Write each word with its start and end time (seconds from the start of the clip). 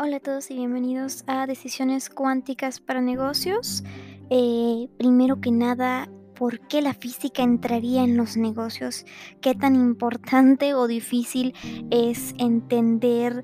Hola 0.00 0.18
a 0.18 0.20
todos 0.20 0.48
y 0.52 0.54
bienvenidos 0.54 1.24
a 1.26 1.48
Decisiones 1.48 2.08
Cuánticas 2.08 2.78
para 2.78 3.00
Negocios. 3.00 3.82
Eh, 4.30 4.86
primero 4.96 5.40
que 5.40 5.50
nada, 5.50 6.08
¿por 6.36 6.60
qué 6.68 6.82
la 6.82 6.94
física 6.94 7.42
entraría 7.42 8.04
en 8.04 8.16
los 8.16 8.36
negocios? 8.36 9.06
¿Qué 9.40 9.56
tan 9.56 9.74
importante 9.74 10.72
o 10.74 10.86
difícil 10.86 11.52
es 11.90 12.32
entender 12.38 13.42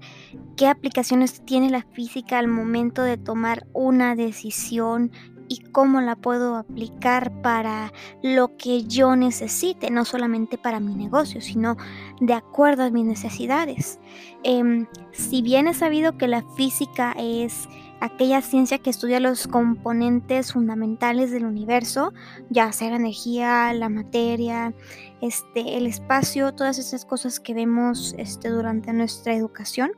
qué 0.56 0.68
aplicaciones 0.68 1.44
tiene 1.44 1.70
la 1.70 1.82
física 1.82 2.38
al 2.38 2.46
momento 2.46 3.02
de 3.02 3.16
tomar 3.16 3.66
una 3.72 4.14
decisión 4.14 5.10
y 5.54 5.58
cómo 5.70 6.00
la 6.00 6.16
puedo 6.16 6.56
aplicar 6.56 7.30
para 7.42 7.92
lo 8.22 8.56
que 8.56 8.84
yo 8.84 9.14
necesite, 9.14 9.90
no 9.90 10.04
solamente 10.04 10.58
para 10.58 10.80
mi 10.80 10.94
negocio, 10.94 11.40
sino 11.40 11.76
de 12.20 12.34
acuerdo 12.34 12.82
a 12.82 12.90
mis 12.90 13.04
necesidades. 13.04 14.00
Em, 14.42 14.86
si 15.12 15.42
bien 15.42 15.68
he 15.68 15.74
sabido 15.74 16.18
que 16.18 16.28
la 16.28 16.42
física 16.56 17.14
es 17.16 17.68
aquella 18.00 18.42
ciencia 18.42 18.78
que 18.78 18.90
estudia 18.90 19.20
los 19.20 19.46
componentes 19.46 20.52
fundamentales 20.52 21.30
del 21.30 21.44
universo, 21.44 22.12
ya 22.50 22.72
sea 22.72 22.90
la 22.90 22.96
energía, 22.96 23.72
la 23.72 23.88
materia, 23.88 24.74
este, 25.20 25.76
el 25.76 25.86
espacio, 25.86 26.52
todas 26.54 26.78
esas 26.78 27.04
cosas 27.04 27.40
que 27.40 27.54
vemos 27.54 28.14
este, 28.18 28.48
durante 28.48 28.92
nuestra 28.92 29.34
educación. 29.34 29.92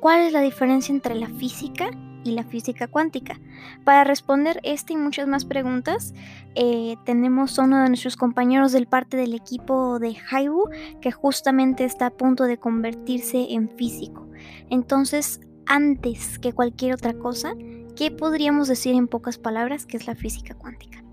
¿Cuál 0.00 0.20
es 0.20 0.32
la 0.32 0.42
diferencia 0.42 0.94
entre 0.94 1.14
la 1.14 1.28
física 1.28 1.90
y 2.24 2.32
la 2.32 2.42
física 2.42 2.88
cuántica. 2.88 3.38
Para 3.84 4.04
responder 4.04 4.60
esta 4.62 4.92
y 4.92 4.96
muchas 4.96 5.28
más 5.28 5.44
preguntas, 5.44 6.14
eh, 6.54 6.96
tenemos 7.04 7.58
a 7.58 7.62
uno 7.62 7.82
de 7.82 7.88
nuestros 7.88 8.16
compañeros 8.16 8.72
del 8.72 8.86
parte 8.86 9.16
del 9.16 9.34
equipo 9.34 9.98
de 9.98 10.16
Haibu 10.30 10.70
que 11.00 11.12
justamente 11.12 11.84
está 11.84 12.06
a 12.06 12.10
punto 12.10 12.44
de 12.44 12.58
convertirse 12.58 13.46
en 13.50 13.68
físico. 13.68 14.28
Entonces, 14.70 15.40
antes 15.66 16.38
que 16.38 16.52
cualquier 16.52 16.94
otra 16.94 17.14
cosa, 17.14 17.54
¿qué 17.96 18.10
podríamos 18.10 18.68
decir 18.68 18.94
en 18.94 19.08
pocas 19.08 19.38
palabras 19.38 19.86
que 19.86 19.96
es 19.96 20.06
la 20.06 20.14
física 20.14 20.54
cuántica? 20.54 21.04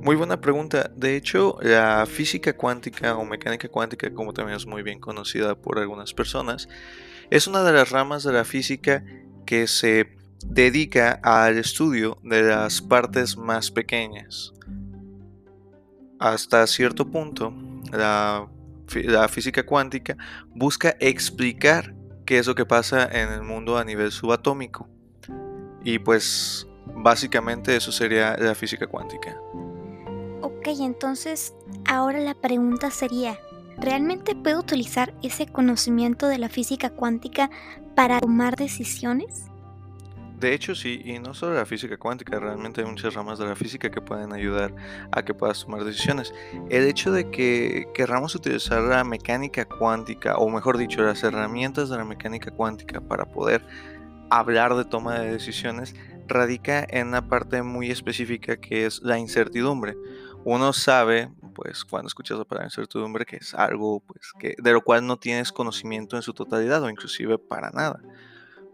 Muy 0.00 0.16
buena 0.16 0.40
pregunta. 0.40 0.90
De 0.96 1.16
hecho, 1.16 1.58
la 1.60 2.06
física 2.06 2.56
cuántica 2.56 3.16
o 3.16 3.24
mecánica 3.24 3.68
cuántica, 3.68 4.12
como 4.12 4.32
también 4.32 4.56
es 4.56 4.66
muy 4.66 4.82
bien 4.82 5.00
conocida 5.00 5.54
por 5.54 5.78
algunas 5.78 6.14
personas, 6.14 6.68
es 7.30 7.46
una 7.46 7.62
de 7.62 7.72
las 7.72 7.90
ramas 7.90 8.22
de 8.24 8.32
la 8.32 8.44
física 8.44 9.04
que 9.44 9.66
se 9.66 10.16
dedica 10.44 11.20
al 11.22 11.58
estudio 11.58 12.18
de 12.22 12.42
las 12.42 12.80
partes 12.80 13.36
más 13.36 13.70
pequeñas. 13.70 14.52
Hasta 16.18 16.66
cierto 16.66 17.10
punto, 17.10 17.52
la, 17.90 18.48
física 19.28 19.64
cuántica 19.64 20.16
busca 20.54 20.96
explicar 21.00 21.94
qué 22.26 22.38
es 22.38 22.46
lo 22.46 22.54
que 22.54 22.66
pasa 22.66 23.08
en 23.10 23.32
el 23.32 23.42
mundo 23.42 23.78
a 23.78 23.84
nivel 23.84 24.12
subatómico. 24.12 24.88
Y 25.84 25.98
pues 25.98 26.66
básicamente 26.94 27.74
eso 27.74 27.90
sería 27.90 28.36
la 28.36 28.54
física 28.54 28.86
cuántica. 28.86 29.36
Ok, 30.42 30.68
entonces 30.80 31.54
ahora 31.86 32.20
la 32.20 32.34
pregunta 32.34 32.90
sería, 32.90 33.38
¿realmente 33.82 34.34
puedo 34.34 34.60
utilizar 34.60 35.12
ese 35.22 35.46
conocimiento 35.46 36.28
de 36.28 36.38
la 36.38 36.48
física 36.48 36.90
cuántica 36.90 37.50
para 37.94 38.20
tomar 38.20 38.56
decisiones? 38.56 39.46
De 40.38 40.54
hecho, 40.54 40.74
sí, 40.74 41.00
y 41.04 41.18
no 41.20 41.34
solo 41.34 41.54
la 41.54 41.66
física 41.66 41.96
cuántica, 41.96 42.40
realmente 42.40 42.80
hay 42.80 42.86
muchas 42.86 43.14
ramas 43.14 43.38
de 43.38 43.46
la 43.46 43.54
física 43.54 43.90
que 43.90 44.00
pueden 44.00 44.32
ayudar 44.32 44.74
a 45.12 45.22
que 45.22 45.34
puedas 45.34 45.64
tomar 45.64 45.84
decisiones. 45.84 46.34
El 46.68 46.84
hecho 46.88 47.12
de 47.12 47.30
que 47.30 47.86
querramos 47.94 48.34
utilizar 48.34 48.82
la 48.82 49.04
mecánica 49.04 49.64
cuántica, 49.64 50.36
o 50.36 50.48
mejor 50.48 50.78
dicho, 50.78 51.02
las 51.02 51.22
herramientas 51.22 51.90
de 51.90 51.96
la 51.96 52.04
mecánica 52.04 52.50
cuántica 52.50 53.00
para 53.00 53.26
poder 53.26 53.64
hablar 54.30 54.74
de 54.74 54.84
toma 54.84 55.20
de 55.20 55.30
decisiones, 55.30 55.94
radica 56.26 56.84
en 56.88 57.08
una 57.08 57.28
parte 57.28 57.62
muy 57.62 57.90
específica 57.90 58.56
que 58.56 58.86
es 58.86 59.00
la 59.02 59.18
incertidumbre. 59.18 59.96
Uno 60.44 60.72
sabe, 60.72 61.30
pues, 61.52 61.84
cuando 61.84 62.08
escuchas 62.08 62.38
la 62.38 62.44
palabra 62.44 62.66
incertidumbre, 62.66 63.24
que 63.24 63.36
es 63.36 63.54
algo, 63.54 64.00
pues, 64.00 64.32
que, 64.38 64.54
de 64.58 64.72
lo 64.72 64.82
cual 64.82 65.06
no 65.06 65.18
tienes 65.18 65.52
conocimiento 65.52 66.16
en 66.16 66.22
su 66.22 66.34
totalidad 66.34 66.82
o 66.82 66.90
inclusive 66.90 67.38
para 67.38 67.70
nada. 67.70 68.00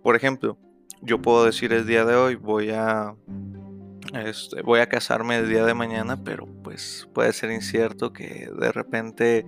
Por 0.03 0.16
ejemplo, 0.16 0.59
yo 1.03 1.21
puedo 1.21 1.44
decir 1.44 1.72
el 1.72 1.87
día 1.87 2.05
de 2.05 2.15
hoy 2.17 2.34
voy 2.34 2.71
a 2.71 3.15
este, 4.15 4.62
voy 4.62 4.81
a 4.81 4.88
casarme 4.88 5.37
el 5.37 5.49
día 5.49 5.65
de 5.65 5.75
mañana, 5.75 6.17
pero 6.22 6.47
pues 6.62 7.09
puede 7.12 7.33
ser 7.33 7.50
incierto 7.50 8.12
que 8.12 8.50
de 8.59 8.72
repente 8.72 9.44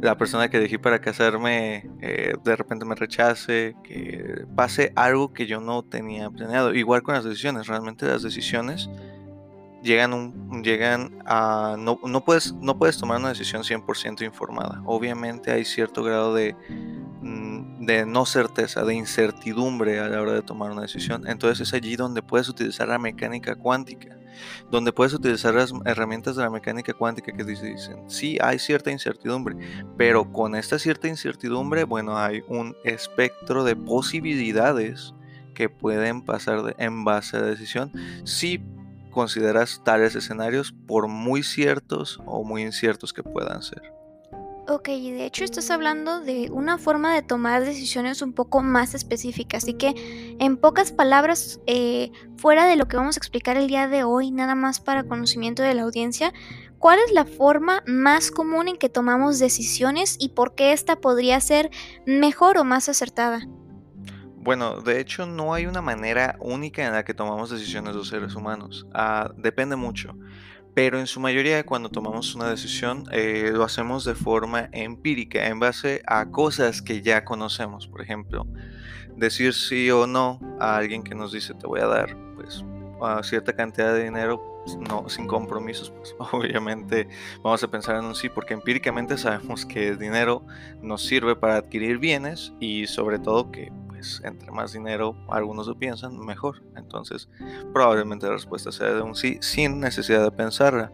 la 0.00 0.16
persona 0.16 0.48
que 0.48 0.58
elegí 0.58 0.78
para 0.78 1.00
casarme 1.00 1.90
eh, 2.00 2.34
de 2.44 2.56
repente 2.56 2.84
me 2.84 2.94
rechace, 2.94 3.74
que 3.82 4.44
pase 4.54 4.92
algo 4.94 5.32
que 5.32 5.46
yo 5.46 5.60
no 5.60 5.82
tenía 5.82 6.30
planeado. 6.30 6.74
Igual 6.74 7.02
con 7.02 7.14
las 7.14 7.24
decisiones, 7.24 7.66
realmente 7.66 8.06
las 8.06 8.22
decisiones 8.22 8.88
llegan, 9.84 10.62
llegan 10.64 11.22
a... 11.26 11.76
No, 11.78 12.00
no, 12.04 12.24
puedes, 12.24 12.52
no 12.54 12.76
puedes 12.76 12.98
tomar 12.98 13.18
una 13.18 13.28
decisión 13.28 13.62
100% 13.62 14.24
informada. 14.24 14.82
Obviamente 14.84 15.52
hay 15.52 15.64
cierto 15.64 16.02
grado 16.02 16.34
de 16.34 16.56
de 17.86 18.06
no 18.06 18.26
certeza, 18.26 18.84
de 18.84 18.94
incertidumbre 18.94 19.98
a 20.00 20.08
la 20.08 20.20
hora 20.20 20.32
de 20.32 20.42
tomar 20.42 20.70
una 20.70 20.82
decisión. 20.82 21.26
Entonces 21.26 21.68
es 21.68 21.74
allí 21.74 21.96
donde 21.96 22.22
puedes 22.22 22.48
utilizar 22.48 22.88
la 22.88 22.98
mecánica 22.98 23.54
cuántica, 23.56 24.16
donde 24.70 24.92
puedes 24.92 25.14
utilizar 25.14 25.54
las 25.54 25.72
herramientas 25.84 26.36
de 26.36 26.42
la 26.42 26.50
mecánica 26.50 26.92
cuántica 26.92 27.32
que 27.32 27.44
dicen, 27.44 27.76
sí, 28.08 28.38
hay 28.40 28.58
cierta 28.58 28.90
incertidumbre, 28.90 29.56
pero 29.96 30.30
con 30.32 30.54
esta 30.54 30.78
cierta 30.78 31.08
incertidumbre, 31.08 31.84
bueno, 31.84 32.18
hay 32.18 32.42
un 32.48 32.76
espectro 32.84 33.64
de 33.64 33.76
posibilidades 33.76 35.14
que 35.54 35.68
pueden 35.68 36.22
pasar 36.22 36.74
en 36.78 37.04
base 37.04 37.36
a 37.36 37.40
la 37.40 37.46
decisión 37.46 37.92
si 38.24 38.60
consideras 39.14 39.80
tales 39.84 40.14
escenarios 40.14 40.72
por 40.86 41.08
muy 41.08 41.42
ciertos 41.42 42.20
o 42.26 42.44
muy 42.44 42.62
inciertos 42.62 43.12
que 43.12 43.22
puedan 43.22 43.62
ser. 43.62 43.94
Ok, 44.66 44.88
de 44.88 45.26
hecho 45.26 45.44
estás 45.44 45.70
hablando 45.70 46.20
de 46.20 46.50
una 46.50 46.78
forma 46.78 47.14
de 47.14 47.20
tomar 47.20 47.66
decisiones 47.66 48.22
un 48.22 48.32
poco 48.32 48.62
más 48.62 48.94
específica, 48.94 49.58
así 49.58 49.74
que 49.74 50.36
en 50.38 50.56
pocas 50.56 50.90
palabras, 50.90 51.60
eh, 51.66 52.12
fuera 52.38 52.64
de 52.64 52.76
lo 52.76 52.88
que 52.88 52.96
vamos 52.96 53.16
a 53.16 53.20
explicar 53.20 53.58
el 53.58 53.68
día 53.68 53.88
de 53.88 54.04
hoy, 54.04 54.30
nada 54.30 54.54
más 54.54 54.80
para 54.80 55.04
conocimiento 55.04 55.62
de 55.62 55.74
la 55.74 55.82
audiencia, 55.82 56.32
¿cuál 56.78 56.98
es 57.06 57.12
la 57.12 57.26
forma 57.26 57.82
más 57.86 58.30
común 58.30 58.68
en 58.68 58.76
que 58.78 58.88
tomamos 58.88 59.38
decisiones 59.38 60.16
y 60.18 60.30
por 60.30 60.54
qué 60.54 60.72
esta 60.72 60.96
podría 60.96 61.38
ser 61.40 61.70
mejor 62.06 62.56
o 62.56 62.64
más 62.64 62.88
acertada? 62.88 63.46
Bueno, 64.44 64.82
de 64.82 65.00
hecho 65.00 65.26
no 65.26 65.54
hay 65.54 65.66
una 65.66 65.82
manera 65.82 66.36
única 66.38 66.86
en 66.86 66.92
la 66.92 67.04
que 67.04 67.14
tomamos 67.14 67.50
decisiones 67.50 67.96
los 67.96 68.08
seres 68.08 68.34
humanos, 68.34 68.86
ah, 68.92 69.32
depende 69.36 69.74
mucho 69.74 70.14
pero 70.74 70.98
en 70.98 71.06
su 71.06 71.20
mayoría 71.20 71.64
cuando 71.64 71.88
tomamos 71.88 72.34
una 72.34 72.50
decisión 72.50 73.04
eh, 73.12 73.50
lo 73.52 73.62
hacemos 73.62 74.04
de 74.04 74.14
forma 74.14 74.68
empírica, 74.72 75.46
en 75.46 75.60
base 75.60 76.02
a 76.06 76.26
cosas 76.26 76.82
que 76.82 77.00
ya 77.00 77.24
conocemos. 77.24 77.86
Por 77.86 78.02
ejemplo, 78.02 78.44
decir 79.16 79.54
sí 79.54 79.90
o 79.90 80.06
no 80.06 80.40
a 80.58 80.76
alguien 80.76 81.04
que 81.04 81.14
nos 81.14 81.32
dice 81.32 81.54
te 81.54 81.66
voy 81.66 81.80
a 81.80 81.86
dar 81.86 82.16
pues 82.34 82.64
a 83.00 83.22
cierta 83.22 83.54
cantidad 83.54 83.94
de 83.94 84.04
dinero 84.04 84.42
pues, 84.64 84.76
no 84.76 85.08
sin 85.08 85.26
compromisos, 85.28 85.90
pues 85.90 86.14
obviamente 86.32 87.08
vamos 87.42 87.62
a 87.62 87.68
pensar 87.68 87.96
en 87.96 88.06
un 88.06 88.16
sí 88.16 88.28
porque 88.28 88.54
empíricamente 88.54 89.16
sabemos 89.16 89.64
que 89.64 89.88
el 89.88 89.98
dinero 89.98 90.44
nos 90.82 91.02
sirve 91.02 91.36
para 91.36 91.56
adquirir 91.56 91.98
bienes 91.98 92.52
y 92.58 92.88
sobre 92.88 93.20
todo 93.20 93.52
que 93.52 93.70
pues, 94.04 94.20
entre 94.22 94.50
más 94.50 94.74
dinero 94.74 95.16
algunos 95.30 95.66
lo 95.66 95.78
piensan, 95.78 96.18
mejor. 96.18 96.62
Entonces, 96.76 97.26
probablemente 97.72 98.26
la 98.26 98.34
respuesta 98.34 98.70
sea 98.70 98.92
de 98.92 99.00
un 99.00 99.14
sí 99.14 99.38
sin 99.40 99.80
necesidad 99.80 100.22
de 100.22 100.30
pensarla. 100.30 100.92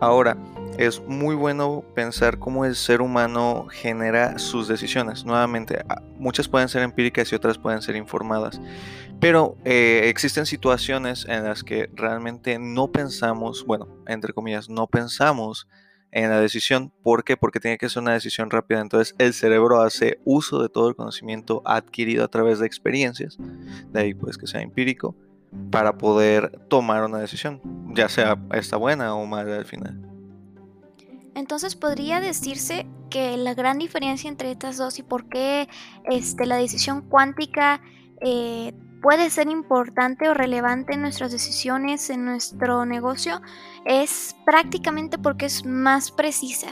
Ahora, 0.00 0.36
es 0.76 1.00
muy 1.06 1.36
bueno 1.36 1.84
pensar 1.94 2.40
cómo 2.40 2.64
el 2.64 2.74
ser 2.74 3.00
humano 3.00 3.68
genera 3.70 4.40
sus 4.40 4.66
decisiones. 4.66 5.24
Nuevamente, 5.24 5.84
ah, 5.88 6.02
muchas 6.18 6.48
pueden 6.48 6.68
ser 6.68 6.82
empíricas 6.82 7.30
y 7.30 7.36
otras 7.36 7.58
pueden 7.58 7.80
ser 7.80 7.94
informadas. 7.94 8.60
Pero 9.20 9.56
eh, 9.64 10.02
existen 10.06 10.44
situaciones 10.44 11.24
en 11.28 11.44
las 11.44 11.62
que 11.62 11.90
realmente 11.94 12.58
no 12.58 12.90
pensamos, 12.90 13.64
bueno, 13.64 13.86
entre 14.08 14.32
comillas, 14.32 14.68
no 14.68 14.88
pensamos 14.88 15.68
en 16.12 16.30
la 16.30 16.40
decisión. 16.40 16.92
¿Por 17.02 17.24
qué? 17.24 17.36
Porque 17.36 17.58
tiene 17.58 17.78
que 17.78 17.88
ser 17.88 18.02
una 18.02 18.12
decisión 18.12 18.50
rápida. 18.50 18.80
Entonces 18.80 19.14
el 19.18 19.32
cerebro 19.32 19.80
hace 19.80 20.20
uso 20.24 20.62
de 20.62 20.68
todo 20.68 20.88
el 20.88 20.94
conocimiento 20.94 21.62
adquirido 21.64 22.24
a 22.24 22.28
través 22.28 22.58
de 22.58 22.66
experiencias, 22.66 23.38
de 23.90 24.00
ahí 24.00 24.14
pues 24.14 24.38
que 24.38 24.46
sea 24.46 24.60
empírico, 24.60 25.16
para 25.70 25.98
poder 25.98 26.50
tomar 26.68 27.04
una 27.04 27.18
decisión, 27.18 27.60
ya 27.94 28.08
sea 28.08 28.38
esta 28.52 28.76
buena 28.76 29.14
o 29.14 29.26
mala 29.26 29.56
al 29.56 29.64
final. 29.64 30.00
Entonces 31.34 31.76
podría 31.76 32.20
decirse 32.20 32.86
que 33.08 33.36
la 33.38 33.54
gran 33.54 33.78
diferencia 33.78 34.28
entre 34.28 34.50
estas 34.50 34.76
dos 34.76 34.98
y 34.98 35.02
por 35.02 35.28
qué 35.28 35.68
este, 36.04 36.46
la 36.46 36.56
decisión 36.56 37.02
cuántica 37.02 37.80
eh, 38.20 38.74
puede 39.02 39.28
ser 39.30 39.48
importante 39.48 40.28
o 40.28 40.34
relevante 40.34 40.94
en 40.94 41.02
nuestras 41.02 41.32
decisiones, 41.32 42.08
en 42.08 42.24
nuestro 42.24 42.86
negocio, 42.86 43.42
es 43.84 44.36
prácticamente 44.46 45.18
porque 45.18 45.46
es 45.46 45.66
más 45.66 46.10
precisa. 46.10 46.68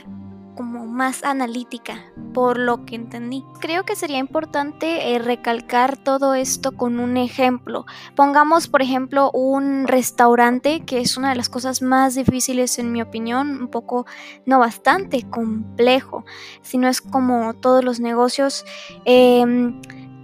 como 0.53 0.85
más 0.85 1.23
analítica, 1.23 2.03
por 2.33 2.59
lo 2.59 2.85
que 2.85 2.95
entendí. 2.95 3.43
Creo 3.61 3.83
que 3.83 3.95
sería 3.95 4.19
importante 4.19 5.15
eh, 5.15 5.17
recalcar 5.17 5.97
todo 5.97 6.35
esto 6.35 6.73
con 6.73 6.99
un 6.99 7.15
ejemplo. 7.17 7.85
Pongamos, 8.15 8.67
por 8.67 8.81
ejemplo, 8.81 9.31
un 9.31 9.87
restaurante, 9.87 10.81
que 10.81 10.99
es 10.99 11.17
una 11.17 11.29
de 11.29 11.35
las 11.35 11.49
cosas 11.49 11.81
más 11.81 12.13
difíciles 12.15 12.77
en 12.77 12.91
mi 12.91 13.01
opinión, 13.01 13.61
un 13.61 13.69
poco, 13.69 14.05
no 14.45 14.59
bastante 14.59 15.23
complejo, 15.23 16.25
sino 16.61 16.89
es 16.89 17.01
como 17.01 17.53
todos 17.55 17.83
los 17.83 17.99
negocios. 17.99 18.65
Eh, 19.05 19.73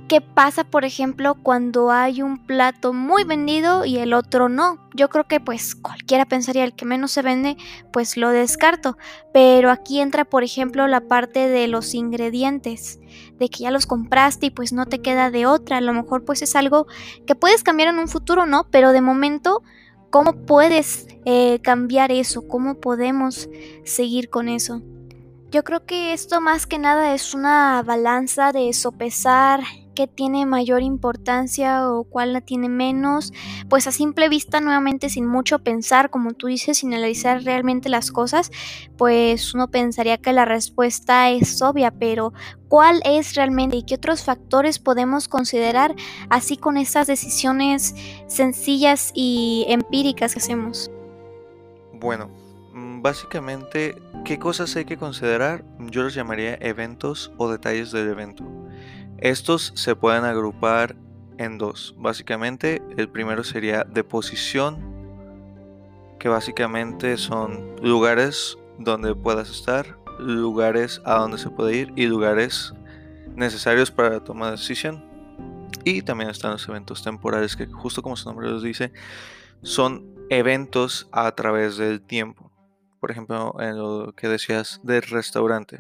¿Qué 0.08 0.22
pasa, 0.22 0.64
por 0.64 0.86
ejemplo, 0.86 1.36
cuando 1.36 1.92
hay 1.92 2.22
un 2.22 2.38
plato 2.46 2.94
muy 2.94 3.26
vendido 3.26 3.84
y 3.84 3.98
el 3.98 4.14
otro 4.14 4.48
no? 4.48 4.88
Yo 4.96 5.10
creo 5.10 5.28
que 5.28 5.42
pues 5.42 5.76
cualquiera 5.76 6.26
pensaría 6.26 6.64
el 6.64 6.74
que 6.74 6.86
menos 6.86 7.12
se 7.12 7.22
vende, 7.22 7.58
pues 7.92 8.16
lo 8.16 8.30
descarto. 8.30 8.98
Pero 9.34 9.70
aquí 9.70 10.00
entra, 10.00 10.24
por 10.24 10.46
ejemplo, 10.46 10.88
la 10.88 11.02
parte 11.02 11.50
de 11.50 11.68
los 11.68 11.94
ingredientes, 11.94 13.02
de 13.38 13.50
que 13.50 13.64
ya 13.64 13.72
los 13.72 13.86
compraste 13.86 14.46
y 14.46 14.52
pues 14.52 14.72
no 14.72 14.86
te 14.86 15.02
queda 15.02 15.30
de 15.30 15.46
otra. 15.46 15.78
A 15.78 15.82
lo 15.82 15.92
mejor 15.92 16.24
pues 16.24 16.42
es 16.42 16.56
algo 16.56 16.88
que 17.26 17.36
puedes 17.36 17.62
cambiar 17.62 17.90
en 17.90 18.00
un 18.00 18.08
futuro, 18.08 18.46
¿no? 18.46 18.66
Pero 18.72 18.94
de 18.94 19.02
momento, 19.02 19.62
¿cómo 20.10 20.46
puedes 20.46 21.06
eh, 21.26 21.60
cambiar 21.62 22.14
eso? 22.14 22.48
¿Cómo 22.48 22.76
podemos 22.80 23.50
seguir 23.84 24.30
con 24.30 24.48
eso? 24.48 24.82
Yo 25.58 25.64
creo 25.64 25.88
que 25.88 26.14
esto 26.14 26.40
más 26.40 26.68
que 26.68 26.78
nada 26.78 27.16
es 27.16 27.34
una 27.34 27.82
balanza 27.82 28.52
de 28.52 28.72
sopesar 28.74 29.62
qué 29.96 30.06
tiene 30.06 30.46
mayor 30.46 30.84
importancia 30.84 31.90
o 31.90 32.04
cuál 32.04 32.34
la 32.34 32.42
tiene 32.42 32.70
menos, 32.70 33.34
pues 33.68 33.88
a 33.88 33.92
simple 33.92 34.30
vista 34.30 34.62
nuevamente 34.62 35.10
sin 35.10 35.26
mucho 35.26 35.58
pensar, 35.58 36.12
como 36.12 36.34
tú 36.34 36.46
dices, 36.46 36.78
sin 36.78 36.94
analizar 36.94 37.42
realmente 37.42 37.90
las 37.90 38.12
cosas, 38.12 38.52
pues 39.00 39.56
uno 39.56 39.70
pensaría 39.70 40.20
que 40.20 40.32
la 40.32 40.46
respuesta 40.46 41.32
es 41.32 41.60
obvia, 41.64 41.90
pero 41.90 42.34
¿cuál 42.68 43.02
es 43.04 43.34
realmente 43.34 43.78
y 43.78 43.82
qué 43.82 43.96
otros 43.96 44.24
factores 44.24 44.78
podemos 44.78 45.28
considerar 45.28 45.96
así 46.30 46.58
con 46.58 46.78
estas 46.78 47.08
decisiones 47.08 47.96
sencillas 48.28 49.10
y 49.16 49.66
empíricas 49.70 50.34
que 50.34 50.40
hacemos? 50.40 50.92
Bueno, 51.94 52.30
básicamente, 53.02 54.02
¿qué 54.26 54.40
cosas 54.40 54.76
hay 54.76 54.86
que 54.86 54.98
considerar? 54.98 55.64
Yo 55.80 56.04
los 56.04 56.14
llamaría 56.14 56.56
eventos 56.62 57.32
o 57.38 57.50
detalles 57.50 57.92
del 57.92 58.10
evento. 58.10 58.44
Estos 59.18 59.74
se 59.76 59.96
pueden 59.96 60.26
agrupar 60.26 60.96
en 61.38 61.58
dos. 61.58 61.96
Básicamente, 61.98 62.82
el 62.98 63.10
primero 63.10 63.44
sería 63.44 63.84
de 63.84 64.04
posición, 64.04 64.78
que 66.20 66.30
básicamente 66.30 67.18
son 67.18 67.76
lugares 67.82 68.58
donde 68.80 69.16
puedas 69.16 69.50
estar, 69.50 69.98
lugares 70.20 71.02
a 71.06 71.16
donde 71.16 71.38
se 71.38 71.50
puede 71.50 71.76
ir 71.76 71.94
y 71.96 72.06
lugares 72.06 72.74
necesarios 73.36 73.92
para 73.92 74.10
la 74.10 74.24
toma 74.24 74.48
de 74.48 74.52
decisión. 74.54 75.06
Y 75.84 76.02
también 76.02 76.30
están 76.30 76.52
los 76.52 76.68
eventos 76.68 77.04
temporales, 77.04 77.56
que 77.56 77.68
justo 77.68 78.02
como 78.02 78.16
su 78.16 78.28
nombre 78.28 78.50
los 78.50 78.64
dice, 78.64 78.92
son 79.62 80.06
eventos 80.30 81.08
a 81.12 81.32
través 81.34 81.78
del 81.78 82.02
tiempo. 82.02 82.47
Por 83.08 83.14
ejemplo, 83.14 83.56
en 83.62 83.78
lo 83.78 84.12
que 84.18 84.28
decías 84.28 84.82
del 84.84 85.02
restaurante. 85.02 85.80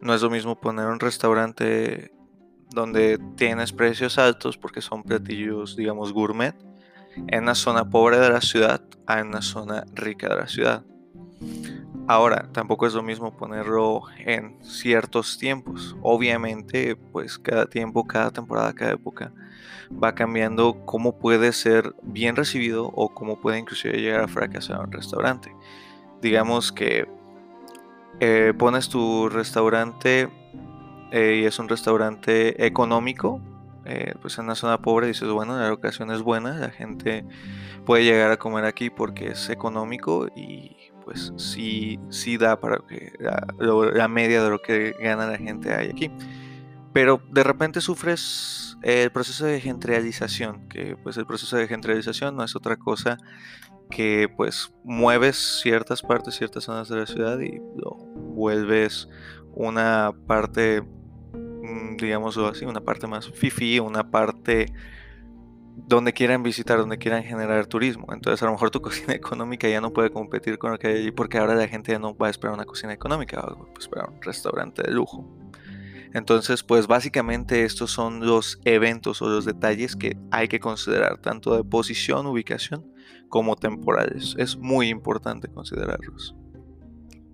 No 0.00 0.14
es 0.14 0.22
lo 0.22 0.30
mismo 0.30 0.60
poner 0.60 0.86
un 0.86 1.00
restaurante 1.00 2.12
donde 2.70 3.18
tienes 3.34 3.72
precios 3.72 4.16
altos 4.16 4.56
porque 4.56 4.80
son 4.80 5.02
platillos, 5.02 5.74
digamos, 5.74 6.12
gourmet, 6.12 6.54
en 7.26 7.42
una 7.42 7.56
zona 7.56 7.90
pobre 7.90 8.20
de 8.20 8.30
la 8.30 8.40
ciudad 8.40 8.82
a 9.08 9.20
una 9.20 9.42
zona 9.42 9.84
rica 9.94 10.28
de 10.28 10.36
la 10.36 10.46
ciudad. 10.46 10.84
Ahora, 12.06 12.48
tampoco 12.52 12.86
es 12.86 12.92
lo 12.92 13.02
mismo 13.02 13.34
ponerlo 13.34 14.02
en 14.18 14.62
ciertos 14.62 15.38
tiempos. 15.38 15.96
Obviamente, 16.02 16.96
pues 16.96 17.38
cada 17.38 17.64
tiempo, 17.64 18.06
cada 18.06 18.30
temporada, 18.30 18.74
cada 18.74 18.92
época 18.92 19.32
va 19.90 20.14
cambiando 20.14 20.84
cómo 20.84 21.18
puede 21.18 21.52
ser 21.52 21.94
bien 22.02 22.36
recibido 22.36 22.90
o 22.94 23.14
cómo 23.14 23.40
puede 23.40 23.58
inclusive 23.58 24.00
llegar 24.00 24.20
a 24.20 24.28
fracasar 24.28 24.80
un 24.80 24.92
restaurante. 24.92 25.54
Digamos 26.20 26.72
que 26.72 27.08
eh, 28.20 28.52
pones 28.58 28.90
tu 28.90 29.30
restaurante 29.30 30.28
eh, 31.10 31.40
y 31.42 31.46
es 31.46 31.58
un 31.58 31.68
restaurante 31.68 32.66
económico, 32.66 33.40
eh, 33.86 34.14
pues 34.20 34.38
en 34.38 34.44
una 34.44 34.54
zona 34.54 34.80
pobre 34.80 35.06
dices, 35.06 35.28
bueno, 35.28 35.58
la 35.58 35.68
locación 35.68 36.10
es 36.10 36.22
buena, 36.22 36.54
la 36.58 36.70
gente 36.70 37.24
puede 37.84 38.04
llegar 38.04 38.30
a 38.30 38.36
comer 38.36 38.64
aquí 38.64 38.90
porque 38.90 39.28
es 39.28 39.48
económico 39.50 40.28
y 40.34 40.76
pues 41.04 41.32
sí, 41.36 41.98
sí 42.08 42.36
da 42.36 42.58
para 42.60 42.78
que 42.88 43.12
la, 43.18 44.08
media 44.08 44.42
de 44.42 44.50
lo 44.50 44.60
que 44.60 44.94
gana 44.98 45.26
la 45.26 45.38
gente 45.38 45.74
hay 45.74 45.90
aquí. 45.90 46.10
Pero 46.92 47.20
de 47.30 47.42
repente 47.42 47.80
sufres 47.80 48.76
el 48.82 49.10
proceso 49.10 49.46
de 49.46 49.60
gentrialización, 49.60 50.68
que 50.68 50.96
pues 50.96 51.16
el 51.16 51.26
proceso 51.26 51.56
de 51.56 51.66
gentrialización 51.66 52.36
no 52.36 52.44
es 52.44 52.54
otra 52.56 52.76
cosa 52.76 53.18
que 53.90 54.28
pues 54.36 54.72
mueves 54.84 55.60
ciertas 55.62 56.02
partes, 56.02 56.34
ciertas 56.36 56.64
zonas 56.64 56.88
de 56.88 56.96
la 56.96 57.06
ciudad 57.06 57.38
y 57.40 57.60
lo 57.76 57.96
vuelves 58.34 59.08
una 59.52 60.12
parte, 60.26 60.82
mm, 60.82 61.96
digámoslo 61.96 62.48
así, 62.48 62.64
una 62.64 62.80
parte 62.80 63.06
más 63.06 63.30
fifi, 63.30 63.78
una 63.78 64.10
parte 64.10 64.72
donde 65.86 66.12
quieran 66.12 66.42
visitar, 66.42 66.78
donde 66.78 66.98
quieran 66.98 67.22
generar 67.22 67.66
turismo. 67.66 68.06
Entonces 68.12 68.42
a 68.42 68.46
lo 68.46 68.52
mejor 68.52 68.70
tu 68.70 68.80
cocina 68.82 69.14
económica 69.14 69.68
ya 69.68 69.80
no 69.80 69.92
puede 69.92 70.10
competir 70.10 70.58
con 70.58 70.72
lo 70.72 70.78
que 70.78 70.88
hay 70.88 70.96
allí 70.98 71.10
porque 71.10 71.38
ahora 71.38 71.54
la 71.54 71.68
gente 71.68 71.92
ya 71.92 71.98
no 71.98 72.16
va 72.16 72.28
a 72.28 72.30
esperar 72.30 72.54
una 72.54 72.64
cocina 72.64 72.92
económica, 72.92 73.40
va 73.40 73.52
a 73.52 73.78
esperar 73.78 74.10
un 74.10 74.22
restaurante 74.22 74.82
de 74.82 74.90
lujo. 74.92 75.28
Entonces, 76.14 76.62
pues 76.62 76.86
básicamente 76.86 77.64
estos 77.64 77.90
son 77.90 78.24
los 78.24 78.60
eventos 78.64 79.20
o 79.20 79.28
los 79.28 79.44
detalles 79.44 79.96
que 79.96 80.16
hay 80.30 80.46
que 80.46 80.60
considerar, 80.60 81.18
tanto 81.18 81.56
de 81.56 81.64
posición, 81.64 82.26
ubicación, 82.26 82.86
como 83.28 83.56
temporales. 83.56 84.36
Es 84.38 84.56
muy 84.56 84.90
importante 84.90 85.48
considerarlos. 85.48 86.36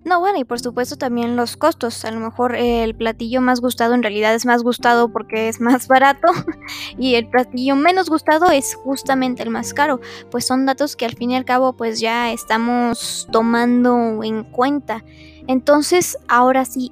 No, 0.03 0.19
bueno, 0.19 0.39
y 0.39 0.43
por 0.43 0.59
supuesto 0.59 0.95
también 0.97 1.35
los 1.35 1.57
costos. 1.57 2.03
A 2.05 2.11
lo 2.11 2.19
mejor 2.19 2.55
el 2.55 2.95
platillo 2.95 3.39
más 3.39 3.61
gustado 3.61 3.93
en 3.93 4.01
realidad 4.01 4.33
es 4.33 4.45
más 4.47 4.63
gustado 4.63 5.11
porque 5.11 5.47
es 5.47 5.61
más 5.61 5.87
barato 5.87 6.27
y 6.97 7.15
el 7.15 7.29
platillo 7.29 7.75
menos 7.75 8.09
gustado 8.09 8.49
es 8.49 8.73
justamente 8.73 9.43
el 9.43 9.51
más 9.51 9.73
caro. 9.75 9.99
Pues 10.31 10.45
son 10.45 10.65
datos 10.65 10.95
que 10.95 11.05
al 11.05 11.15
fin 11.15 11.31
y 11.31 11.35
al 11.35 11.45
cabo 11.45 11.73
pues 11.73 11.99
ya 11.99 12.31
estamos 12.31 13.27
tomando 13.31 14.23
en 14.23 14.43
cuenta. 14.43 15.03
Entonces, 15.47 16.17
ahora 16.27 16.65
sí, 16.65 16.91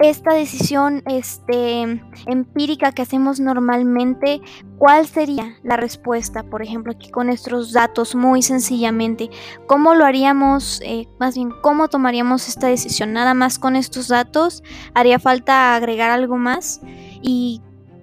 esta 0.00 0.32
decisión 0.32 1.02
este, 1.06 2.02
empírica 2.26 2.92
que 2.92 3.02
hacemos 3.02 3.38
normalmente, 3.38 4.40
¿cuál 4.78 5.06
sería 5.06 5.56
la 5.62 5.76
respuesta? 5.76 6.42
Por 6.42 6.62
ejemplo, 6.62 6.92
aquí 6.92 7.10
con 7.10 7.26
nuestros 7.26 7.72
datos, 7.72 8.14
muy 8.14 8.42
sencillamente, 8.42 9.30
¿cómo 9.66 9.94
lo 9.94 10.04
haríamos? 10.04 10.80
Eh, 10.84 11.08
más 11.18 11.34
bien, 11.34 11.52
¿cómo 11.62 11.88
tomaríamos 11.88 12.48
esta 12.48 12.68
decisión? 12.68 13.12
Nada 13.12 13.34
más 13.34 13.58
con 13.58 13.76
estos 13.76 14.08
datos, 14.08 14.62
¿haría 14.94 15.18
falta 15.18 15.74
agregar 15.74 16.10
algo 16.10 16.36
más? 16.36 16.80
¿Y 17.22 17.60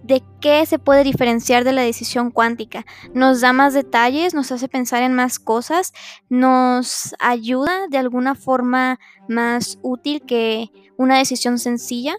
de 0.07 0.23
qué 0.41 0.65
se 0.65 0.79
puede 0.79 1.03
diferenciar 1.03 1.63
de 1.63 1.73
la 1.73 1.81
decisión 1.81 2.31
cuántica. 2.31 2.85
Nos 3.13 3.41
da 3.41 3.53
más 3.53 3.73
detalles, 3.73 4.33
nos 4.33 4.51
hace 4.51 4.67
pensar 4.67 5.03
en 5.03 5.13
más 5.13 5.37
cosas, 5.37 5.93
nos 6.29 7.13
ayuda 7.19 7.87
de 7.89 7.97
alguna 7.97 8.33
forma 8.33 8.99
más 9.27 9.77
útil 9.81 10.21
que 10.25 10.71
una 10.97 11.17
decisión 11.17 11.59
sencilla. 11.59 12.15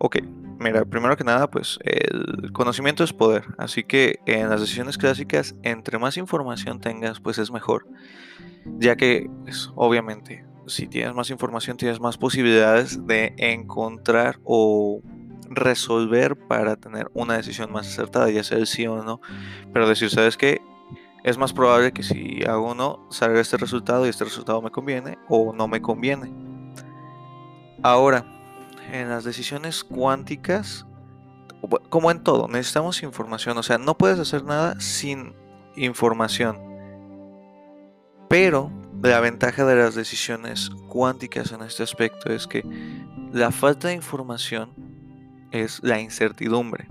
Ok, 0.00 0.18
mira, 0.58 0.84
primero 0.84 1.16
que 1.16 1.24
nada, 1.24 1.50
pues 1.50 1.78
el 1.82 2.52
conocimiento 2.52 3.02
es 3.02 3.12
poder, 3.12 3.44
así 3.56 3.82
que 3.82 4.20
en 4.26 4.48
las 4.48 4.60
decisiones 4.60 4.96
clásicas, 4.96 5.56
entre 5.62 5.98
más 5.98 6.16
información 6.16 6.80
tengas, 6.80 7.18
pues 7.18 7.38
es 7.38 7.50
mejor, 7.50 7.86
ya 8.78 8.96
que, 8.96 9.28
pues, 9.44 9.70
obviamente, 9.74 10.44
si 10.68 10.86
tienes 10.86 11.14
más 11.14 11.30
información, 11.30 11.76
tienes 11.76 11.98
más 11.98 12.16
posibilidades 12.16 13.06
de 13.06 13.34
encontrar 13.38 14.38
o 14.44 15.00
resolver 15.50 16.36
para 16.36 16.76
tener 16.76 17.10
una 17.14 17.36
decisión 17.36 17.72
más 17.72 17.88
acertada, 17.88 18.30
ya 18.30 18.44
sea 18.44 18.58
el 18.58 18.66
sí 18.66 18.86
o 18.86 19.02
no. 19.02 19.20
Pero 19.72 19.88
decir, 19.88 20.10
¿sabes 20.10 20.36
qué? 20.36 20.60
Es 21.24 21.36
más 21.36 21.52
probable 21.52 21.92
que 21.92 22.02
si 22.02 22.44
hago 22.44 22.70
uno 22.70 23.06
salga 23.10 23.40
este 23.40 23.56
resultado 23.56 24.06
y 24.06 24.08
este 24.08 24.24
resultado 24.24 24.62
me 24.62 24.70
conviene 24.70 25.18
o 25.28 25.52
no 25.52 25.68
me 25.68 25.82
conviene. 25.82 26.32
Ahora, 27.82 28.24
en 28.92 29.08
las 29.08 29.24
decisiones 29.24 29.84
cuánticas, 29.84 30.86
como 31.90 32.10
en 32.10 32.22
todo, 32.22 32.48
necesitamos 32.48 33.02
información. 33.02 33.58
O 33.58 33.62
sea, 33.62 33.78
no 33.78 33.96
puedes 33.96 34.18
hacer 34.18 34.44
nada 34.44 34.80
sin 34.80 35.34
información. 35.76 36.58
Pero 38.28 38.70
la 39.02 39.20
ventaja 39.20 39.64
de 39.64 39.76
las 39.76 39.94
decisiones 39.94 40.70
cuánticas 40.88 41.52
en 41.52 41.62
este 41.62 41.82
aspecto 41.82 42.32
es 42.32 42.46
que 42.46 42.64
la 43.32 43.50
falta 43.50 43.88
de 43.88 43.94
información 43.94 44.72
es 45.52 45.80
la 45.82 46.00
incertidumbre. 46.00 46.86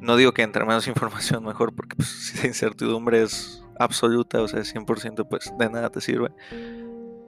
No 0.00 0.16
digo 0.16 0.32
que 0.32 0.42
entre 0.42 0.64
menos 0.64 0.86
información 0.88 1.44
mejor, 1.44 1.74
porque 1.74 1.96
pues, 1.96 2.08
si 2.08 2.38
la 2.38 2.46
incertidumbre 2.46 3.22
es 3.22 3.62
absoluta, 3.78 4.40
o 4.40 4.48
sea, 4.48 4.60
100%, 4.60 5.26
pues 5.28 5.52
de 5.58 5.70
nada 5.70 5.90
te 5.90 6.00
sirve. 6.00 6.30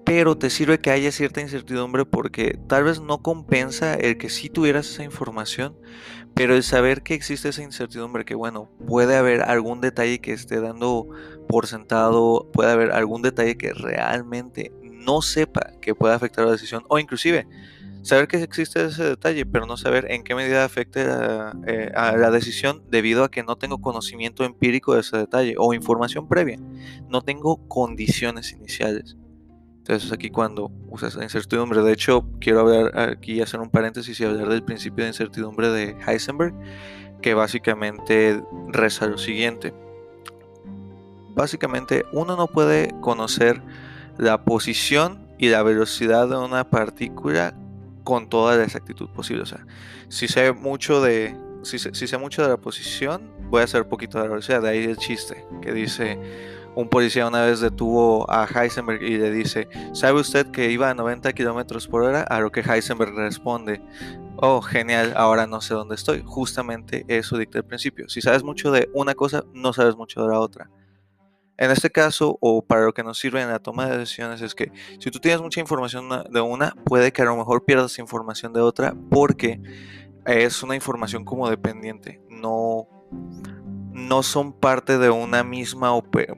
pero 0.05 0.39
te 0.39 0.49
sirve 0.49 0.79
que 0.79 0.91
haya 0.91 1.13
cierta 1.13 1.43
incertidumbre 1.43 2.07
porque 2.07 2.59
tal 2.67 2.85
vez 2.85 2.99
no 2.99 3.23
compensa 3.23 3.93
el 3.95 4.17
que 4.17 4.31
sí 4.31 4.49
tuvieras 4.49 4.89
esa 4.89 5.05
información, 5.05 5.77
pero 6.33 6.55
el 6.55 6.63
saber 6.63 7.03
que 7.03 7.13
existe 7.13 7.51
esa 7.51 7.63
incertidumbre, 7.63 8.25
que 8.25 8.35
bueno, 8.35 8.71
puede 8.87 9.17
haber 9.17 9.43
algún 9.43 9.83
detalle 9.83 10.21
que 10.21 10.33
esté 10.33 10.61
dando 10.61 11.09
por 11.47 11.67
sentado, 11.67 12.49
puede 12.53 12.71
haber 12.71 12.93
algún 12.93 13.21
detalle 13.21 13.59
que 13.59 13.75
realmente 13.75 14.73
no 14.83 15.21
sepa 15.21 15.73
que 15.83 15.95
pueda 15.95 16.15
afectar 16.15 16.47
la 16.47 16.53
decisión, 16.53 16.85
o 16.89 16.99
inclusive 16.99 17.47
saber 18.03 18.29
que 18.29 18.43
existe 18.43 18.85
ese 18.85 19.05
detalle, 19.05 19.45
pero 19.47 19.67
no 19.67 19.77
saber 19.77 20.11
en 20.11 20.25
qué 20.25 20.35
medida 20.35 20.65
afecta 20.65 21.53
eh, 21.67 21.91
a 21.95 22.17
la 22.17 22.31
decisión 22.31 22.83
debido 22.91 23.25
a 23.25 23.31
que 23.31 23.43
no 23.43 23.57
tengo 23.57 23.81
conocimiento 23.81 24.45
empírico 24.45 24.95
de 24.95 25.01
ese 25.01 25.17
detalle 25.17 25.55
o 25.59 25.75
información 25.75 26.29
previa, 26.29 26.59
no 27.09 27.23
tengo 27.23 27.69
condiciones 27.69 28.53
iniciales. 28.53 29.17
Entonces 29.79 30.13
aquí 30.13 30.29
cuando 30.29 30.71
usas 30.91 31.15
la 31.15 31.25
incertidumbre, 31.25 31.83
de 31.83 31.93
hecho 31.93 32.29
quiero 32.41 32.61
hablar 32.61 32.99
aquí, 32.99 33.41
hacer 33.41 33.61
un 33.61 33.71
paréntesis 33.71 34.21
y 34.21 34.25
hablar 34.25 34.49
del 34.49 34.63
principio 34.63 35.05
de 35.05 35.11
incertidumbre 35.11 35.71
de 35.71 35.97
Heisenberg, 36.07 36.55
que 37.23 37.35
básicamente 37.35 38.43
reza 38.69 39.07
lo 39.07 39.19
siguiente. 39.19 39.73
Básicamente 41.35 42.05
uno 42.13 42.37
no 42.37 42.49
puede 42.49 42.93
conocer 43.01 43.63
la 44.19 44.45
posición 44.45 45.27
y 45.39 45.49
la 45.49 45.63
velocidad 45.63 46.29
de 46.29 46.37
una 46.37 46.69
partícula 46.69 47.55
con 48.09 48.31
toda 48.31 48.57
la 48.57 48.65
exactitud 48.65 49.11
posible. 49.11 49.43
O 49.43 49.47
sea, 49.47 49.67
si 50.09 50.29
sé 50.29 50.53
mucho 50.53 51.03
de, 51.03 51.37
si 51.63 51.79
si 51.79 52.07
sé 52.07 52.17
mucho 52.17 52.43
de 52.43 52.49
la 52.49 52.57
posición, 52.57 53.31
voy 53.51 53.61
a 53.61 53.65
hacer 53.65 53.87
poquito 53.87 54.17
de 54.17 54.25
la 54.25 54.31
velocidad. 54.31 54.63
De 54.63 54.71
ahí 54.71 54.85
el 54.85 54.97
chiste 54.97 55.45
que 55.61 55.75
dice 55.75 56.19
un 56.75 56.89
policía 56.89 57.29
una 57.29 57.43
vez 57.43 57.61
detuvo 57.61 58.25
a 58.31 58.47
Heisenberg 58.47 59.03
y 59.03 59.19
le 59.19 59.31
dice, 59.31 59.69
¿sabe 59.93 60.21
usted 60.21 60.51
que 60.51 60.71
iba 60.71 60.89
a 60.89 60.95
90 60.95 61.35
kilómetros 61.35 61.87
por 61.87 62.03
hora? 62.03 62.23
A 62.23 62.41
lo 62.41 62.51
que 62.51 62.61
Heisenberg 62.61 63.15
responde, 63.15 63.83
oh, 64.37 64.63
genial, 64.63 65.13
ahora 65.15 65.47
no 65.47 65.61
sé 65.61 65.75
dónde 65.75 65.95
estoy. 65.95 66.23
Justamente 66.25 67.05
eso 67.09 67.37
dicta 67.37 67.59
el 67.59 67.67
principio. 67.67 68.09
Si 68.09 68.23
sabes 68.23 68.43
mucho 68.43 68.73
de 68.73 68.89
una 68.95 69.15
cosa, 69.15 69.45
no 69.53 69.75
sabes 69.75 69.97
mucho 69.97 70.23
de 70.23 70.29
la 70.29 70.41
otra. 70.41 70.71
En 71.59 71.73
este 71.73 71.91
caso, 71.91 72.39
o 72.41 72.63
para 72.63 72.85
lo 72.85 72.95
que 72.95 73.03
nos 73.03 73.19
sirve 73.19 73.43
en 73.43 73.49
la 73.49 73.59
toma 73.59 73.89
de 73.89 73.99
decisiones, 73.99 74.41
es 74.43 74.55
que 74.55 74.71
si 75.01 75.11
tú 75.11 75.19
tienes 75.19 75.41
mucha 75.41 75.61
información 75.61 76.09
de 76.31 76.41
una, 76.41 76.75
puede 76.85 77.13
que 77.13 77.23
a 77.23 77.25
lo 77.25 77.37
mejor 77.37 77.65
pierdas 77.65 77.99
información 77.99 78.53
de 78.53 78.61
otra 78.61 78.95
porque 79.11 79.61
es 80.25 80.63
una 80.63 80.77
información 80.77 81.25
como 81.25 81.51
dependiente. 81.51 82.23
No, 82.29 82.87
no 83.93 84.23
son 84.23 84.53
parte 84.53 84.99
de 84.99 85.11
una 85.11 85.43
misma 85.43 85.91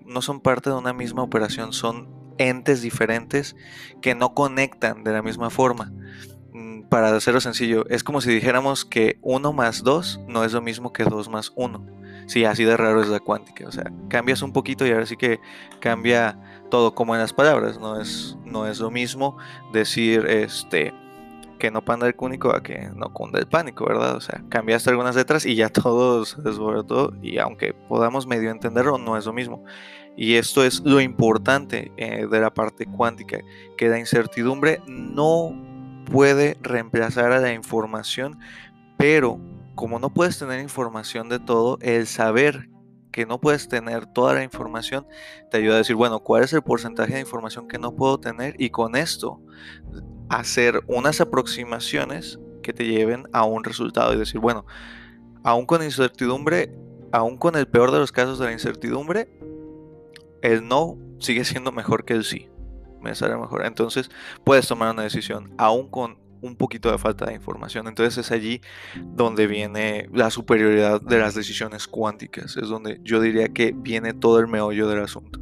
no 0.07 0.23
son 0.23 0.41
parte 0.41 0.71
de 0.71 0.77
una 0.77 0.95
misma 0.95 1.23
operación, 1.23 1.75
son 1.75 2.09
entes 2.39 2.81
diferentes 2.81 3.55
que 4.01 4.15
no 4.15 4.33
conectan 4.35 5.05
de 5.05 5.13
la 5.13 5.23
misma 5.23 5.51
forma. 5.51 5.93
Mm, 6.55 6.85
para 6.89 7.15
hacerlo 7.15 7.41
sencillo, 7.41 7.87
es 7.91 8.03
como 8.03 8.23
si 8.23 8.31
dijéramos 8.31 8.87
que 8.87 9.19
1 9.21 9.53
más 9.53 9.83
2 9.85 10.21
no 10.29 10.45
es 10.45 10.55
lo 10.55 10.63
mismo 10.63 10.95
que 10.95 11.05
2 11.05 11.29
más 11.29 11.53
1. 11.57 12.00
Sí, 12.27 12.45
así 12.45 12.65
de 12.65 12.77
raro 12.77 13.03
es 13.03 13.09
la 13.09 13.21
cuántica. 13.21 13.67
O 13.69 13.73
sea, 13.73 13.91
cambias 14.09 14.43
un 14.43 14.53
poquito 14.53 14.87
y 14.87 14.91
ahora 14.91 15.07
sí 15.07 15.17
que 15.17 15.41
cambia 15.81 16.39
todo 16.71 16.95
como 16.95 17.15
en 17.15 17.21
las 17.21 17.33
palabras. 17.33 17.79
No 17.79 18.01
es, 18.01 18.37
no 18.45 18.67
es 18.67 18.81
lo 18.81 18.91
mismo 18.91 19.37
decir 19.73 20.27
este 20.27 20.95
que 21.61 21.71
no 21.71 21.85
panda 21.85 22.09
el 22.09 22.17
cúnico 22.17 22.51
a 22.51 22.63
que 22.63 22.89
no 22.97 23.13
cunda 23.13 23.39
el 23.39 23.47
pánico, 23.47 23.85
¿verdad? 23.85 24.17
O 24.17 24.21
sea, 24.21 24.43
cambiaste 24.49 24.91
algunas 24.91 25.15
letras 25.15 25.47
y 25.47 25.55
ya 25.55 25.69
todo 25.69 26.25
se 26.25 26.41
desbordó 26.43 27.13
y 27.23 27.39
aunque 27.39 27.75
podamos 27.75 28.27
medio 28.27 28.51
entenderlo, 28.51 28.99
no 28.99 29.17
es 29.17 29.27
lo 29.27 29.33
mismo. 29.33 29.63
Y 30.17 30.35
esto 30.35 30.65
es 30.65 30.81
lo 30.81 31.01
importante 31.01 31.93
eh, 31.97 32.27
de 32.29 32.41
la 32.41 32.53
parte 32.53 32.87
cuántica, 32.87 33.39
que 33.77 33.89
la 33.89 33.99
incertidumbre 33.99 34.81
no 34.87 35.55
puede 36.11 36.57
reemplazar 36.63 37.31
a 37.31 37.39
la 37.39 37.53
información, 37.53 38.39
pero 38.97 39.39
como 39.81 39.99
no 39.99 40.13
puedes 40.13 40.39
tener 40.39 40.61
información 40.61 41.31
de 41.31 41.39
todo, 41.39 41.79
el 41.81 42.07
saber 42.07 42.69
que 43.11 43.25
no 43.25 43.41
puedes 43.41 43.67
tener 43.67 44.05
toda 44.05 44.35
la 44.35 44.45
información 44.45 45.07
te 45.51 45.57
ayuda 45.57 45.77
a 45.77 45.79
decir, 45.79 45.97
bueno, 45.97 46.21
¿cuál 46.21 46.43
es 46.45 46.53
el 46.53 46.61
porcentaje 46.61 47.15
de 47.15 47.21
información 47.21 47.67
que 47.67 47.79
no 47.79 47.97
puedo 47.97 48.21
tener? 48.21 48.55
Y 48.59 48.69
con 48.69 48.95
esto 48.95 49.41
hacer 50.29 50.83
unas 50.87 51.23
aproximaciones 51.23 52.39
que 52.63 52.75
te 52.75 52.85
lleven 52.85 53.27
a 53.33 53.47
un 53.47 53.65
resultado 53.65 54.13
y 54.13 54.19
decir, 54.19 54.39
bueno, 54.39 54.67
aún 55.45 55.65
con 55.65 55.83
incertidumbre, 55.83 56.77
aún 57.11 57.39
con 57.39 57.57
el 57.57 57.67
peor 57.67 57.91
de 57.91 58.01
los 58.01 58.13
casos 58.13 58.39
de 58.39 58.45
la 58.45 58.53
incertidumbre, 58.53 59.31
el 60.43 60.69
no 60.69 60.99
sigue 61.21 61.47
siendo 61.47 61.73
mejor 61.73 62.05
que 62.05 62.13
el 62.13 62.25
sí. 62.25 62.51
Me 63.01 63.15
sale 63.15 63.35
mejor. 63.35 63.65
Entonces 63.65 64.11
puedes 64.45 64.69
tomar 64.69 64.93
una 64.93 65.05
decisión, 65.05 65.55
aún 65.57 65.89
con 65.89 66.19
un 66.43 66.57
poquito 66.57 66.91
de 66.91 66.99
falta 66.99 67.27
de 67.27 67.35
información. 67.35 67.89
Entonces 67.89 68.19
es 68.19 68.33
allí 68.33 68.61
donde 69.03 69.47
viene 69.47 70.09
la 70.13 70.31
superioridad 70.31 71.01
de 71.01 71.19
las 71.19 71.35
decisiones 71.35 71.87
cuánticas. 71.87 72.57
Es 72.57 72.69
donde 72.69 73.01
yo 73.03 73.21
diría 73.21 73.49
que 73.49 73.73
viene 73.75 74.15
todo 74.15 74.39
el 74.39 74.49
meollo 74.49 74.89
del 74.89 75.03
asunto. 75.03 75.41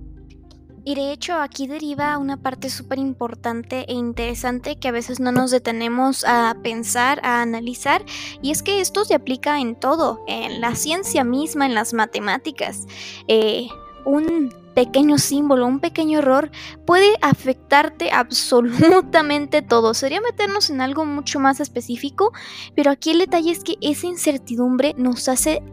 Y 0.88 0.94
de 0.94 1.12
hecho 1.12 1.34
aquí 1.34 1.66
deriva 1.66 2.16
una 2.16 2.38
parte 2.38 2.70
súper 2.70 2.98
importante 2.98 3.84
e 3.88 3.92
interesante 3.92 4.78
que 4.78 4.88
a 4.88 4.92
veces 4.92 5.20
no 5.20 5.32
nos 5.32 5.50
detenemos 5.50 6.24
a 6.24 6.56
pensar, 6.62 7.20
a 7.24 7.42
analizar, 7.42 8.02
y 8.40 8.52
es 8.52 8.62
que 8.62 8.80
esto 8.80 9.04
se 9.04 9.14
aplica 9.14 9.60
en 9.60 9.78
todo, 9.78 10.24
en 10.26 10.62
la 10.62 10.74
ciencia 10.74 11.24
misma, 11.24 11.66
en 11.66 11.74
las 11.74 11.92
matemáticas. 11.92 12.86
Eh, 13.26 13.68
un 14.06 14.50
pequeño 14.78 15.18
símbolo, 15.18 15.66
un 15.66 15.80
pequeño 15.80 16.20
error 16.20 16.52
puede 16.86 17.16
afectarte 17.20 18.10
absolutamente 18.12 19.60
todo. 19.60 19.92
Sería 19.92 20.20
meternos 20.20 20.70
en 20.70 20.80
algo 20.80 21.04
mucho 21.04 21.40
más 21.40 21.58
específico, 21.58 22.32
pero 22.76 22.92
aquí 22.92 23.10
el 23.10 23.18
detalle 23.18 23.50
es 23.50 23.64
que 23.64 23.74
esa 23.80 24.06
incertidumbre 24.06 24.94
nos 24.96 25.28
hace 25.28 25.64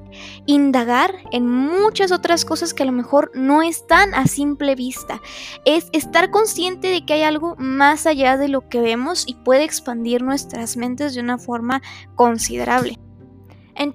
indagar 0.48 1.14
en 1.32 1.48
muchas 1.48 2.12
otras 2.12 2.46
cosas 2.46 2.74
que 2.74 2.82
a 2.82 2.88
lo 2.88 2.94
mejor 2.94 3.30
no 3.36 3.62
están 3.62 4.16
a 4.16 4.26
simple 4.26 4.74
vista. 4.74 5.22
Es 5.66 5.88
estar 5.92 6.32
consciente 6.32 6.88
de 6.88 7.06
que 7.06 7.14
hay 7.14 7.22
algo 7.22 7.56
más 7.60 8.08
allá 8.08 8.38
de 8.38 8.48
lo 8.48 8.68
que 8.70 8.80
vemos 8.80 9.26
y 9.28 9.36
puede 9.36 9.66
expandir 9.66 10.24
nuestras 10.24 10.78
mentes 10.78 11.14
de 11.14 11.22
una 11.22 11.38
forma 11.38 11.84
considerable. 12.16 12.95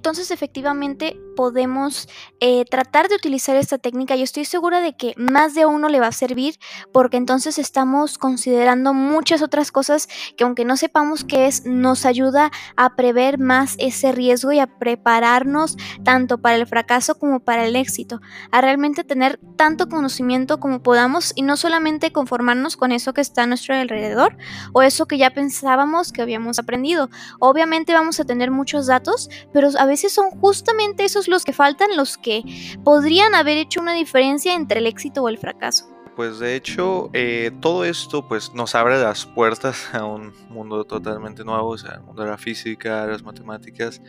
Entonces 0.01 0.31
efectivamente 0.31 1.21
podemos 1.37 2.09
eh, 2.41 2.65
tratar 2.65 3.11
de 3.11 3.17
utilizar 3.17 3.55
esta 3.57 3.77
técnica. 3.77 4.17
Yo 4.17 4.25
estoy 4.25 4.47
segura 4.47 4.81
de 4.81 4.97
que 4.97 5.13
más 5.19 5.53
de 5.55 5.67
uno 5.67 5.91
le 5.91 6.01
va 6.01 6.07
a 6.07 6.13
servir 6.13 6.55
porque 6.91 7.19
entonces 7.19 7.59
estamos 7.59 8.17
considerando 8.17 8.95
muchas 8.95 9.43
otras 9.43 9.71
cosas 9.71 10.09
que 10.39 10.45
aunque 10.45 10.65
no 10.65 10.79
sepamos 10.79 11.23
qué 11.23 11.47
es, 11.47 11.67
nos 11.67 12.07
ayuda 12.07 12.51
a 12.77 12.97
prever 12.97 13.39
más 13.39 13.75
ese 13.79 14.13
riesgo 14.13 14.53
y 14.53 14.59
a 14.59 14.79
prepararnos 14.79 15.77
tanto 16.03 16.39
para 16.39 16.57
el 16.57 16.67
fracaso 16.67 17.19
como 17.19 17.41
para 17.41 17.67
el 17.67 17.77
éxito, 17.77 18.23
a 18.53 18.63
realmente 18.63 19.05
tener 19.05 19.39
tanto 19.57 19.91
conocimiento 19.91 20.61
como 20.61 20.83
podamos 20.83 21.35
y 21.37 21.43
no 21.43 21.59
solamente 21.59 22.11
conformarnos 22.11 22.79
con 22.79 22.91
eso 22.91 23.13
que 23.13 23.21
está 23.21 23.43
a 23.43 23.47
nuestro 23.47 23.75
alrededor 23.75 24.35
o 24.73 24.81
eso 24.81 25.05
que 25.07 25.19
ya 25.19 25.29
pensábamos 25.29 26.11
que 26.11 26.23
habíamos 26.23 26.59
aprendido. 26.59 27.11
Obviamente 27.39 27.93
vamos 27.93 28.19
a 28.19 28.25
tener 28.25 28.51
muchos 28.51 28.87
datos, 28.87 29.29
pero 29.53 29.69
a 29.79 29.90
veces 29.91 30.13
son 30.13 30.31
justamente 30.31 31.05
esos 31.05 31.29
los 31.29 31.45
que 31.45 31.53
faltan, 31.53 31.97
los 31.97 32.17
que 32.17 32.43
podrían 32.85 33.35
haber 33.35 33.59
hecho 33.59 33.81
una 33.81 33.93
diferencia 33.93 34.55
entre 34.55 34.81
el 34.81 34.87
éxito 34.87 35.23
o 35.23 35.29
el 35.29 35.39
fracaso. 35.39 35.91
Pues 36.17 36.39
de 36.39 36.55
hecho, 36.55 37.09
eh, 37.15 37.51
todo 37.61 37.85
esto 37.85 38.29
pues 38.29 38.53
nos 38.53 38.75
abre 38.75 39.01
las 39.01 39.25
puertas 39.25 39.89
a 39.95 40.05
un 40.05 40.35
mundo 40.51 40.85
totalmente 40.85 41.45
nuevo, 41.45 41.69
o 41.69 41.79
sea, 41.79 41.95
el 41.95 42.03
mundo 42.03 42.23
de 42.23 42.29
la 42.29 42.37
física, 42.37 43.07
las 43.07 43.23
matemáticas. 43.23 44.03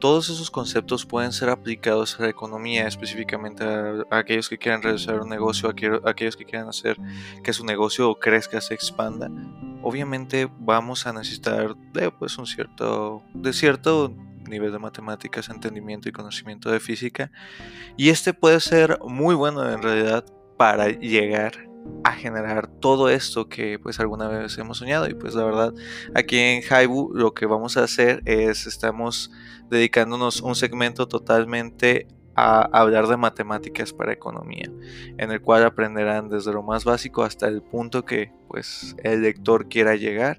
Todos 0.00 0.28
esos 0.28 0.50
conceptos 0.50 1.06
pueden 1.06 1.30
ser 1.30 1.50
aplicados 1.50 2.18
a 2.18 2.24
la 2.24 2.30
economía, 2.30 2.88
específicamente 2.88 3.62
a, 3.62 4.04
aquellos 4.10 4.48
que 4.48 4.58
quieran 4.58 4.82
realizar 4.82 5.20
un 5.20 5.28
negocio, 5.28 5.68
a, 5.68 6.10
aquellos 6.10 6.36
que 6.36 6.44
quieran 6.44 6.68
hacer 6.68 6.96
que 7.44 7.52
su 7.52 7.64
negocio 7.64 8.12
crezca, 8.16 8.60
se 8.60 8.74
expanda. 8.74 9.30
Obviamente 9.82 10.50
vamos 10.58 11.06
a 11.06 11.12
necesitar 11.12 11.76
de 11.76 12.10
pues 12.10 12.38
un 12.38 12.46
cierto, 12.46 13.22
de 13.34 13.52
cierto 13.52 14.12
nivel 14.52 14.70
de 14.70 14.78
matemáticas, 14.78 15.48
entendimiento 15.48 16.08
y 16.08 16.12
conocimiento 16.12 16.70
de 16.70 16.78
física. 16.78 17.32
Y 17.96 18.10
este 18.10 18.32
puede 18.32 18.60
ser 18.60 18.98
muy 19.04 19.34
bueno 19.34 19.68
en 19.68 19.82
realidad 19.82 20.24
para 20.56 20.88
llegar 20.88 21.68
a 22.04 22.12
generar 22.12 22.68
todo 22.68 23.08
esto 23.08 23.48
que 23.48 23.78
pues 23.80 23.98
alguna 23.98 24.28
vez 24.28 24.56
hemos 24.58 24.78
soñado 24.78 25.08
y 25.08 25.14
pues 25.14 25.34
la 25.34 25.44
verdad 25.44 25.74
aquí 26.14 26.38
en 26.38 26.62
Haibu 26.70 27.10
lo 27.12 27.34
que 27.34 27.46
vamos 27.46 27.76
a 27.76 27.82
hacer 27.82 28.22
es 28.24 28.68
estamos 28.68 29.32
dedicándonos 29.68 30.42
un 30.42 30.54
segmento 30.54 31.08
totalmente 31.08 32.06
a 32.34 32.62
hablar 32.72 33.08
de 33.08 33.16
matemáticas 33.16 33.92
para 33.92 34.12
economía, 34.12 34.70
en 35.18 35.30
el 35.30 35.40
cual 35.40 35.64
aprenderán 35.64 36.28
desde 36.28 36.52
lo 36.52 36.62
más 36.62 36.84
básico 36.84 37.24
hasta 37.24 37.46
el 37.46 37.62
punto 37.62 38.04
que 38.04 38.32
pues 38.48 38.96
el 39.02 39.22
lector 39.22 39.68
quiera 39.68 39.96
llegar 39.96 40.38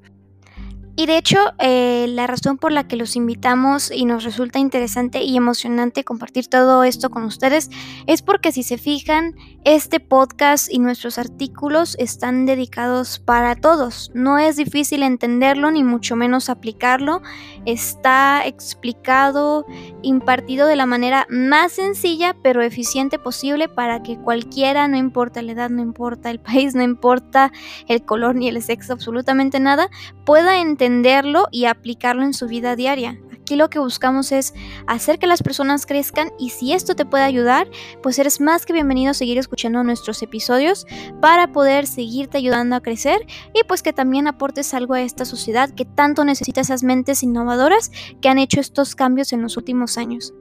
Y 0.95 1.07
de 1.07 1.17
hecho, 1.17 1.39
eh, 1.57 2.05
la 2.09 2.27
razón 2.27 2.59
por 2.59 2.71
la 2.71 2.87
que 2.87 2.95
los 2.95 3.15
invitamos 3.15 3.89
y 3.89 4.05
nos 4.05 4.23
resulta 4.23 4.59
interesante 4.59 5.23
y 5.23 5.35
emocionante 5.35 6.03
compartir 6.03 6.47
todo 6.47 6.83
esto 6.83 7.09
con 7.09 7.23
ustedes 7.23 7.71
es 8.05 8.21
porque 8.21 8.51
si 8.51 8.61
se 8.61 8.77
fijan, 8.77 9.33
este 9.65 9.99
podcast 9.99 10.71
y 10.71 10.77
nuestros 10.77 11.17
artículos 11.17 11.95
están 11.97 12.45
dedicados 12.45 13.17
para 13.17 13.55
todos. 13.55 14.11
No 14.13 14.37
es 14.37 14.55
difícil 14.55 15.01
entenderlo 15.01 15.71
ni 15.71 15.83
mucho 15.83 16.15
menos 16.15 16.49
aplicarlo. 16.49 17.23
Está 17.65 18.45
explicado, 18.45 19.65
impartido 20.03 20.67
de 20.67 20.75
la 20.75 20.85
manera 20.85 21.25
más 21.27 21.71
sencilla 21.71 22.35
pero 22.43 22.61
eficiente 22.61 23.17
posible 23.17 23.67
para 23.67 24.03
que 24.03 24.19
cualquiera, 24.19 24.87
no 24.87 24.97
importa 24.97 25.41
la 25.41 25.53
edad, 25.53 25.69
no 25.71 25.81
importa 25.81 26.29
el 26.29 26.39
país, 26.39 26.75
no 26.75 26.83
importa 26.83 27.51
el 27.87 28.05
color 28.05 28.35
ni 28.35 28.47
el 28.47 28.61
sexo, 28.61 28.93
absolutamente 28.93 29.59
nada, 29.59 29.89
pueda 30.23 30.61
entender 30.61 30.82
entenderlo 30.83 31.47
y 31.51 31.65
aplicarlo 31.65 32.23
en 32.23 32.33
su 32.33 32.47
vida 32.47 32.75
diaria. 32.75 33.19
Aquí 33.31 33.55
lo 33.55 33.69
que 33.69 33.79
buscamos 33.79 34.31
es 34.31 34.53
hacer 34.87 35.19
que 35.19 35.27
las 35.27 35.43
personas 35.43 35.85
crezcan 35.85 36.31
y 36.39 36.49
si 36.49 36.73
esto 36.73 36.95
te 36.95 37.05
puede 37.05 37.23
ayudar, 37.23 37.69
pues 38.01 38.17
eres 38.19 38.39
más 38.39 38.65
que 38.65 38.73
bienvenido 38.73 39.11
a 39.11 39.13
seguir 39.13 39.37
escuchando 39.37 39.83
nuestros 39.83 40.21
episodios 40.23 40.85
para 41.21 41.51
poder 41.51 41.87
seguirte 41.87 42.37
ayudando 42.37 42.75
a 42.75 42.81
crecer 42.81 43.25
y 43.53 43.63
pues 43.67 43.83
que 43.83 43.91
también 43.91 44.27
aportes 44.27 44.73
algo 44.73 44.93
a 44.93 45.01
esta 45.01 45.25
sociedad 45.25 45.69
que 45.73 45.85
tanto 45.85 46.23
necesita 46.23 46.61
esas 46.61 46.83
mentes 46.83 47.23
innovadoras 47.23 47.91
que 48.21 48.29
han 48.29 48.39
hecho 48.39 48.59
estos 48.59 48.95
cambios 48.95 49.33
en 49.33 49.41
los 49.41 49.57
últimos 49.57 49.97
años. 49.97 50.33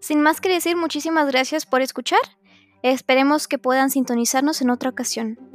Sin 0.00 0.20
más 0.20 0.40
que 0.40 0.48
decir, 0.48 0.76
muchísimas 0.76 1.26
gracias 1.28 1.66
por 1.66 1.82
escuchar. 1.82 2.20
Esperemos 2.82 3.48
que 3.48 3.58
puedan 3.58 3.90
sintonizarnos 3.90 4.60
en 4.60 4.70
otra 4.70 4.90
ocasión. 4.90 5.51